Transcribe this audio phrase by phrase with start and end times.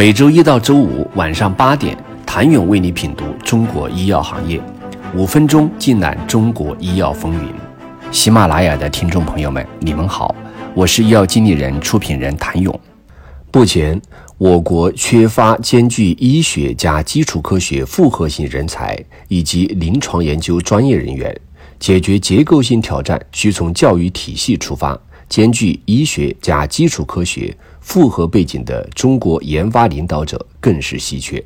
[0.00, 4.58] 每周一到周五晚上八点，谭勇为你品读中国医药行业，
[5.14, 7.52] 五分钟尽览中国医药风云。
[8.10, 10.34] 喜马拉雅的听众朋友们，你们好，
[10.74, 12.80] 我是医药经理人、出品人谭勇。
[13.52, 14.00] 目前，
[14.38, 18.98] 我国缺乏兼具医学加基础科学复合型人才
[19.28, 21.38] 以及临床研究专业人员，
[21.78, 24.98] 解决结构性挑战需从教育体系出发，
[25.28, 27.54] 兼具医学加基础科学。
[27.90, 31.44] 复合背景的中国研发领导者更是稀缺。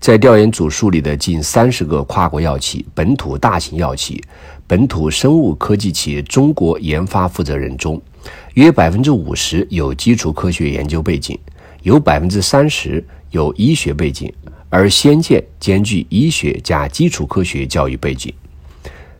[0.00, 4.24] 在调研组梳理的近三十个跨国药企、本土大型药企、
[4.66, 8.00] 本土生物科技企业中国研发负责人中，
[8.54, 11.38] 约百分之五十有基础科学研究背景，
[11.82, 14.32] 有百分之三十有医学背景，
[14.70, 18.32] 而先见兼具医学加基础科学教育背景。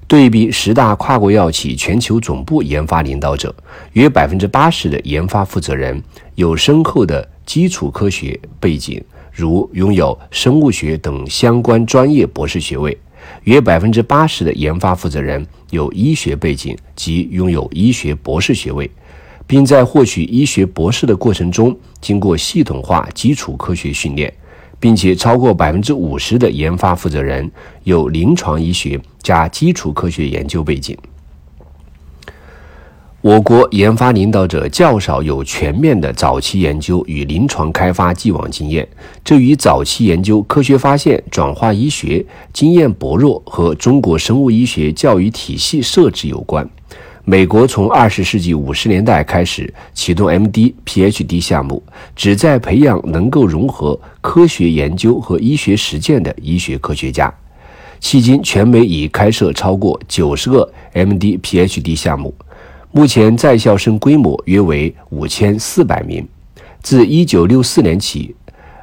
[0.09, 3.55] 对比十大跨国药企全球总部研发领导者，
[3.93, 6.03] 约百分之八十的研发负责人
[6.34, 12.91] 有深厚的基础科学背景，如拥有生物学等相关专业博士学位；
[13.45, 18.91] 约百分之八十的研发负责人有医学背景及拥有医学博士学位，
[19.47, 24.33] 并在获取医学博士的过程中经过系统化基础科学训练。
[24.81, 27.51] 并且超过百分之五十的研发负责人
[27.84, 30.97] 有临床医学加基础科学研究背景。
[33.21, 38.89] 我国研发领导者较少有全面的早期研究与临床开发既往经验，
[39.25, 46.71] 这与早期研究科学发现转化医学经验薄弱和中国生物医学教育体系设置有关。
[47.29, 51.83] 美国从二十世纪五十年代开始启动 MD、PhD 项目，
[52.17, 57.31] 旨在培养能够融合科学研究和医学实践的医学科学家。
[58.01, 62.34] 迄今，全美已开设超过九十个 MD、PhD 项目，
[62.93, 66.27] 目前在校生规模约为五千四百名。
[66.81, 68.34] 自一九六四年起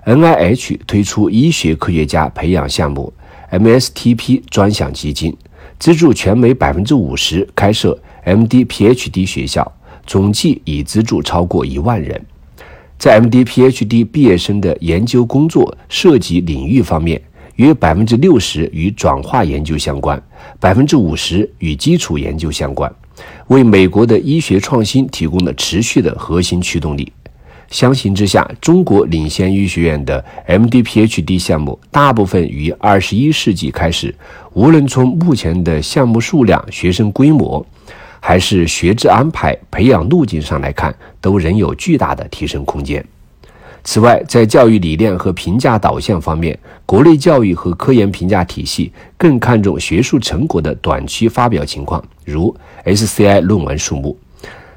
[0.05, 3.11] ，NIH 推出医学科学家培养项目
[3.49, 5.35] MSTP 专项基金，
[5.79, 7.97] 资助全美百分之五十开设。
[8.25, 8.65] M.D.
[8.65, 9.25] Ph.D.
[9.25, 9.71] 学校
[10.05, 12.19] 总计已资助超过一万人。
[12.97, 13.43] 在 M.D.
[13.43, 14.03] Ph.D.
[14.03, 17.21] 毕业生的研究工作涉及领域方面，
[17.55, 20.21] 约百分之六十与转化研究相关，
[20.59, 22.91] 百分之五十与基础研究相关，
[23.47, 27.11] 为美国的医学创新提供了持续的核心驱动力。
[27.69, 30.81] 相形之下，中国领先医学院的 M.D.
[30.81, 31.37] Ph.D.
[31.37, 34.15] 项目大部分于二十一世纪开始，
[34.53, 37.65] 无论从目前的项目数量、学生规模。
[38.27, 40.91] 还是学制安排、培养路径上来看，
[41.21, 43.05] 都仍有巨大的提升空间。
[43.83, 52.51] 此外，在教育理念和评价导向方面，国内教育和科研评价体系更看重学术成果的短期发表情况，如
[52.83, 54.17] SCI 论文数目；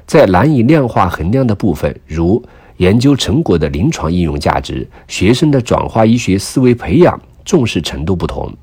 [0.05, 2.39] 在难以量化衡量的部分，如
[2.77, 8.53] 研究成果的临床应用价值、学生的转化医学思维培养，重视程度不同。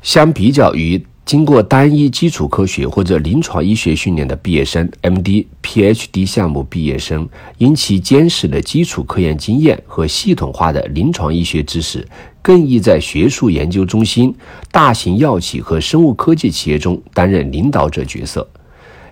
[0.00, 1.04] 相比较于。
[1.28, 7.28] 经过单一基础科学或者临床医学训练的毕业生，MD、PhD 项目毕业生，
[7.58, 12.08] 因其坚实的基础科研经验和系统化的临床医学知识，
[12.40, 14.34] 更易在学术研究中心、
[14.72, 18.48] 大型药企和生物科技企业中担任领导者角色，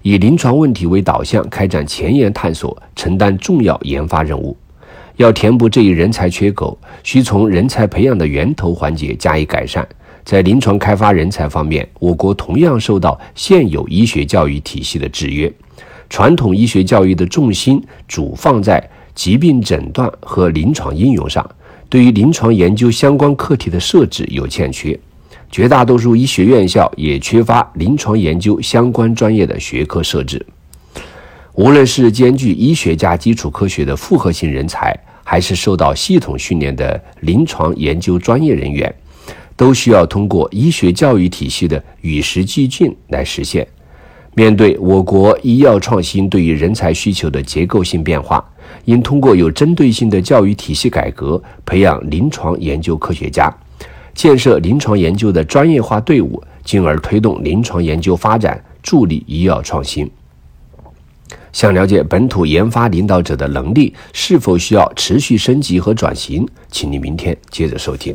[0.00, 4.56] 以临床问题为导向开展前沿探索，承担重要研发任务。
[5.16, 9.86] 要填补这一人才缺口，需从人才培养的源头环节加以改善。
[10.26, 15.50] 在临床开发人才方面，我国同样受到现有医学教育体系的制约，
[16.10, 18.82] 传统医学教育的重心主放在
[19.14, 21.48] 疾病诊断和临床应用上，
[21.88, 24.98] 对于临床研究相关课题的设置有欠缺，
[25.48, 30.44] 绝大多数医学院校也缺乏临床研究相关专业的学科设置。
[31.52, 38.92] 无论是兼具医学加基础科学的复合型人才，还是受到系统训练的临床研究专业人员。
[39.56, 43.66] 都需要通过医学教育体系的与时俱进来实现。
[44.34, 48.44] 面对我国医药创新对于人才需求的结构性变化，
[48.84, 53.50] 应通过有针对性的教育体系改革，培养临床研究科学家，
[54.14, 60.10] 建设临床研究的专业化队伍，进而推动临床研究发展，助力医药创新。
[61.50, 68.14] 想了解本土研发领导者的能力是否需要持续升级和转型，请你明天接着收听。